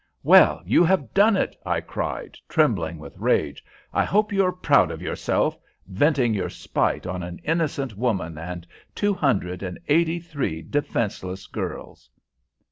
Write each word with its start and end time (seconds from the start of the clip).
"Well, 0.23 0.63
you 0.65 0.83
have 0.83 1.13
done 1.13 1.37
it," 1.37 1.55
I 1.63 1.79
cried, 1.79 2.35
trembling 2.49 2.97
with 2.97 3.19
rage. 3.19 3.63
"I 3.93 4.03
hope 4.03 4.33
you 4.33 4.43
are 4.45 4.51
proud 4.51 4.89
of 4.89 4.99
yourself, 4.99 5.59
venting 5.85 6.33
your 6.33 6.49
spite 6.49 7.05
on 7.05 7.21
an 7.21 7.37
innocent 7.43 7.95
woman 7.95 8.35
and 8.35 8.65
two 8.95 9.13
hundred 9.13 9.61
and 9.61 9.77
eighty 9.89 10.19
three 10.19 10.63
defenceless 10.63 11.45
girls." 11.45 12.09